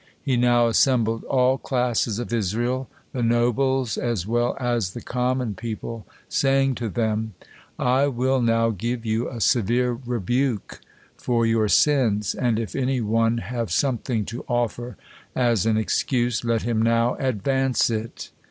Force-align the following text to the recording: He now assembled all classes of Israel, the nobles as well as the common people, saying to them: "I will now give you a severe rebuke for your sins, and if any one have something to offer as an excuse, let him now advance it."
He 0.19 0.35
now 0.35 0.67
assembled 0.67 1.23
all 1.25 1.59
classes 1.59 2.17
of 2.17 2.33
Israel, 2.33 2.89
the 3.13 3.21
nobles 3.21 3.97
as 3.99 4.25
well 4.25 4.57
as 4.59 4.95
the 4.95 5.01
common 5.03 5.53
people, 5.53 6.07
saying 6.27 6.73
to 6.81 6.89
them: 6.89 7.35
"I 7.77 8.07
will 8.07 8.41
now 8.41 8.71
give 8.71 9.05
you 9.05 9.29
a 9.29 9.39
severe 9.39 9.93
rebuke 9.93 10.81
for 11.17 11.45
your 11.45 11.67
sins, 11.67 12.33
and 12.33 12.57
if 12.57 12.75
any 12.75 12.99
one 12.99 13.37
have 13.37 13.69
something 13.71 14.25
to 14.25 14.43
offer 14.47 14.97
as 15.35 15.67
an 15.67 15.77
excuse, 15.77 16.43
let 16.43 16.63
him 16.63 16.81
now 16.81 17.13
advance 17.19 17.91
it." 17.91 18.31